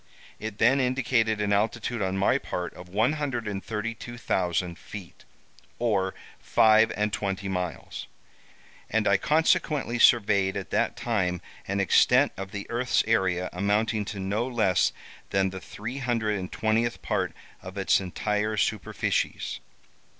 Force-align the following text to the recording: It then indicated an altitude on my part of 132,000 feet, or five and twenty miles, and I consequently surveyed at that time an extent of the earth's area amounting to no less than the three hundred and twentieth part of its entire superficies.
It 0.39 0.57
then 0.57 0.79
indicated 0.81 1.39
an 1.39 1.53
altitude 1.53 2.01
on 2.01 2.17
my 2.17 2.39
part 2.39 2.73
of 2.73 2.89
132,000 2.89 4.79
feet, 4.79 5.25
or 5.77 6.15
five 6.39 6.91
and 6.97 7.13
twenty 7.13 7.47
miles, 7.47 8.07
and 8.89 9.07
I 9.07 9.17
consequently 9.17 9.99
surveyed 9.99 10.57
at 10.57 10.71
that 10.71 10.97
time 10.97 11.39
an 11.67 11.79
extent 11.79 12.31
of 12.35 12.49
the 12.49 12.67
earth's 12.71 13.03
area 13.05 13.47
amounting 13.53 14.03
to 14.05 14.19
no 14.19 14.47
less 14.47 14.91
than 15.29 15.51
the 15.51 15.61
three 15.61 15.99
hundred 15.99 16.39
and 16.39 16.51
twentieth 16.51 17.03
part 17.03 17.33
of 17.61 17.77
its 17.77 18.01
entire 18.01 18.57
superficies. 18.57 19.59